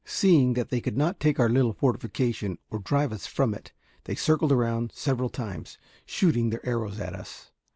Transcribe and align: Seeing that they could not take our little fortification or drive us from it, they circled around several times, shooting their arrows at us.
Seeing 0.03 0.53
that 0.55 0.69
they 0.69 0.81
could 0.81 0.97
not 0.97 1.19
take 1.19 1.39
our 1.39 1.47
little 1.47 1.73
fortification 1.73 2.57
or 2.71 2.79
drive 2.79 3.13
us 3.13 3.27
from 3.27 3.53
it, 3.53 3.71
they 4.05 4.15
circled 4.15 4.51
around 4.51 4.91
several 4.95 5.29
times, 5.29 5.77
shooting 6.07 6.49
their 6.49 6.65
arrows 6.65 6.99
at 6.99 7.13
us. 7.13 7.51